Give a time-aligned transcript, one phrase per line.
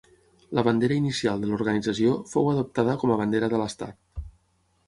[0.59, 4.27] La bandera inicial de l'organització fou adoptada com a bandera de l'estat.